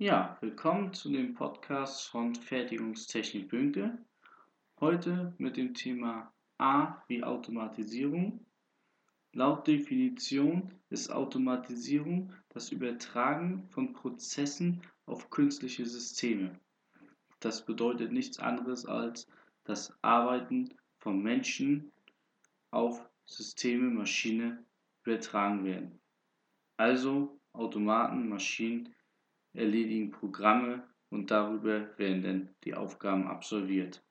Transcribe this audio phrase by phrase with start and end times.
[0.00, 3.98] Ja, willkommen zu dem Podcast von Fertigungstechnik Bünke.
[4.80, 8.40] Heute mit dem Thema A wie Automatisierung.
[9.34, 16.58] Laut Definition ist Automatisierung das Übertragen von Prozessen auf künstliche Systeme.
[17.40, 19.28] Das bedeutet nichts anderes als
[19.64, 21.92] das Arbeiten von Menschen
[22.70, 24.64] auf Systeme, Maschine
[25.04, 26.00] übertragen werden.
[26.78, 28.94] Also Automaten, Maschinen
[29.54, 34.02] erledigen Programme und darüber werden dann die Aufgaben absolviert.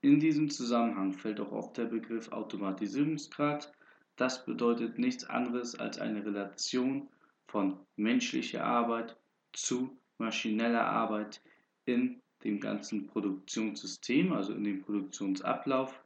[0.00, 3.72] In diesem Zusammenhang fällt auch oft der Begriff Automatisierungsgrad.
[4.16, 7.08] Das bedeutet nichts anderes als eine Relation
[7.46, 9.16] von menschlicher Arbeit
[9.52, 11.42] zu maschineller Arbeit
[11.84, 16.02] in dem ganzen Produktionssystem, also in dem Produktionsablauf.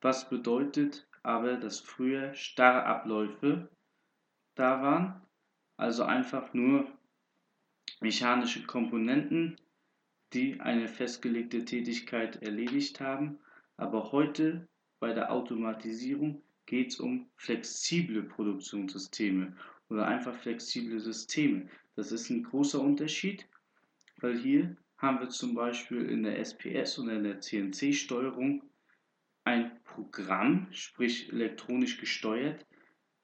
[0.00, 3.70] Was bedeutet aber, dass früher starre Abläufe
[4.54, 5.22] da waren,
[5.76, 6.86] also einfach nur
[8.04, 9.56] mechanische Komponenten,
[10.34, 13.38] die eine festgelegte Tätigkeit erledigt haben.
[13.78, 14.68] Aber heute
[15.00, 19.56] bei der Automatisierung geht es um flexible Produktionssysteme
[19.88, 21.66] oder einfach flexible Systeme.
[21.96, 23.46] Das ist ein großer Unterschied,
[24.18, 28.62] weil hier haben wir zum Beispiel in der SPS oder in der CNC-Steuerung
[29.44, 32.66] ein Programm, sprich elektronisch gesteuert,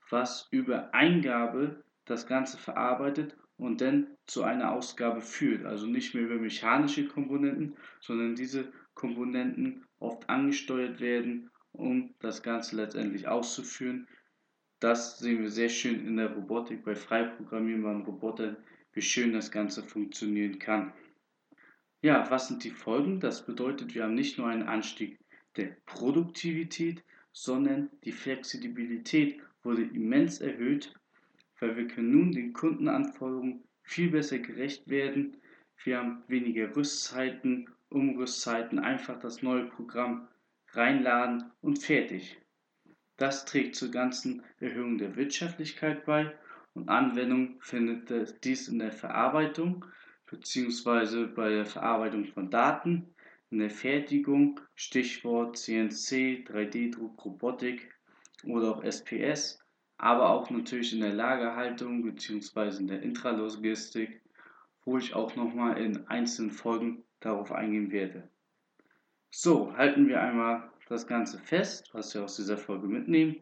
[0.09, 5.67] was über Eingabe das Ganze verarbeitet und dann zu einer Ausgabe führt.
[5.67, 12.77] Also nicht mehr über mechanische Komponenten, sondern diese Komponenten oft angesteuert werden, um das Ganze
[12.77, 14.09] letztendlich auszuführen.
[14.81, 18.57] Das sehen wir sehr schön in der Robotik bei frei programmierbaren Robotern,
[18.93, 20.95] wie schön das Ganze funktionieren kann.
[22.03, 23.21] Ja, was sind die Folgen?
[23.21, 25.19] Das bedeutet, wir haben nicht nur einen Anstieg
[25.57, 30.95] der Produktivität, sondern die Flexibilität wurde immens erhöht
[31.61, 35.37] weil wir können nun den Kundenanforderungen viel besser gerecht werden.
[35.85, 40.29] Wir haben weniger Rüstzeiten, Umrüstzeiten, einfach das neue Programm
[40.73, 42.41] reinladen und fertig.
[43.17, 46.35] Das trägt zur ganzen Erhöhung der Wirtschaftlichkeit bei
[46.75, 49.85] und Anwendung findet dies in der Verarbeitung
[50.31, 51.27] bzw.
[51.27, 53.15] bei der Verarbeitung von Daten,
[53.51, 57.93] in der Fertigung, Stichwort CNC, 3D-Druck, Robotik
[58.45, 59.60] oder auch SPS
[60.01, 62.79] aber auch natürlich in der Lagerhaltung bzw.
[62.79, 64.23] in der Intralogistik,
[64.85, 68.27] wo ich auch nochmal in einzelnen Folgen darauf eingehen werde.
[69.31, 73.37] So, halten wir einmal das Ganze fest, was wir aus dieser Folge mitnehmen.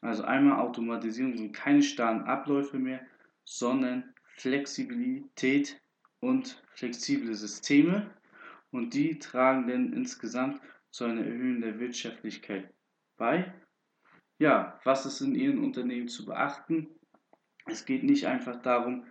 [0.00, 3.00] Also einmal Automatisierung sind keine starren Abläufe mehr,
[3.44, 5.78] sondern Flexibilität
[6.20, 8.10] und flexible Systeme
[8.70, 10.58] und die tragen dann insgesamt
[10.90, 12.72] zu einer Erhöhung der Wirtschaftlichkeit
[13.18, 13.52] bei
[14.38, 16.88] ja, was ist in Ihren Unternehmen zu beachten?
[17.66, 19.04] Es geht nicht einfach darum,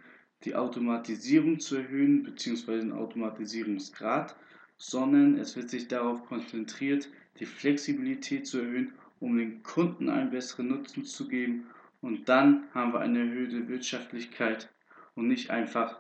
[0.43, 2.79] die Automatisierung zu erhöhen bzw.
[2.79, 4.35] den Automatisierungsgrad,
[4.77, 10.69] sondern es wird sich darauf konzentriert, die Flexibilität zu erhöhen, um den Kunden einen besseren
[10.69, 11.67] Nutzen zu geben.
[12.01, 14.69] Und dann haben wir eine erhöhte Wirtschaftlichkeit
[15.13, 15.99] und nicht einfach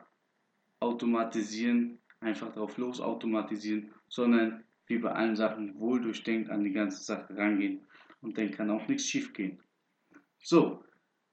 [0.79, 7.03] automatisieren, einfach drauf los automatisieren, sondern wie bei allen Sachen wohl durchdenkt an die ganze
[7.03, 7.81] Sache rangehen
[8.21, 9.59] und dann kann auch nichts schief gehen.
[10.39, 10.83] So,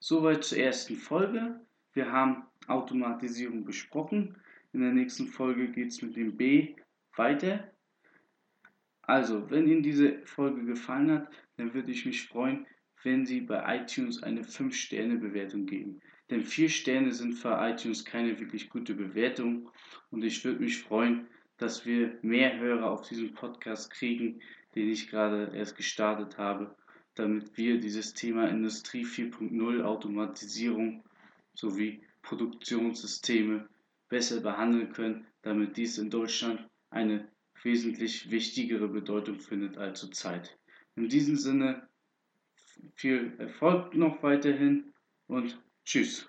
[0.00, 1.60] soweit zur ersten Folge.
[1.92, 4.36] Wir haben Automatisierung besprochen.
[4.72, 6.76] In der nächsten Folge geht es mit dem B
[7.16, 7.72] weiter.
[9.02, 12.66] Also, wenn Ihnen diese Folge gefallen hat, dann würde ich mich freuen,
[13.02, 16.00] wenn Sie bei iTunes eine 5-Sterne-Bewertung geben.
[16.28, 19.70] Denn 4 Sterne sind für iTunes keine wirklich gute Bewertung.
[20.10, 24.42] Und ich würde mich freuen, dass wir mehr Hörer auf diesen Podcast kriegen,
[24.74, 26.74] den ich gerade erst gestartet habe,
[27.14, 31.04] damit wir dieses Thema Industrie 4.0 Automatisierung
[31.54, 33.68] sowie Produktionssysteme
[34.08, 37.28] besser behandeln können, damit dies in Deutschland eine
[37.62, 40.56] wesentlich wichtigere Bedeutung findet als zurzeit.
[40.96, 41.88] In diesem Sinne
[42.94, 44.92] viel Erfolg noch weiterhin
[45.26, 46.28] und tschüss.